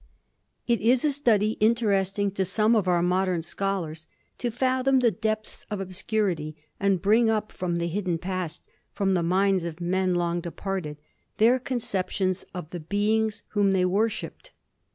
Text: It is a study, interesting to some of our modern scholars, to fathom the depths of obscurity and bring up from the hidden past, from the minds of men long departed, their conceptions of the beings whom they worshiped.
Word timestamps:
It 0.65 0.81
is 0.81 1.05
a 1.05 1.11
study, 1.11 1.51
interesting 1.59 2.31
to 2.31 2.43
some 2.43 2.75
of 2.75 2.87
our 2.87 3.03
modern 3.03 3.43
scholars, 3.43 4.07
to 4.39 4.49
fathom 4.49 4.97
the 5.01 5.11
depths 5.11 5.63
of 5.69 5.79
obscurity 5.79 6.55
and 6.79 6.99
bring 6.99 7.29
up 7.29 7.51
from 7.51 7.75
the 7.75 7.85
hidden 7.85 8.17
past, 8.17 8.67
from 8.91 9.13
the 9.13 9.21
minds 9.21 9.63
of 9.63 9.79
men 9.79 10.15
long 10.15 10.41
departed, 10.41 10.97
their 11.37 11.59
conceptions 11.59 12.43
of 12.51 12.71
the 12.71 12.79
beings 12.79 13.43
whom 13.49 13.73
they 13.73 13.85
worshiped. 13.85 14.53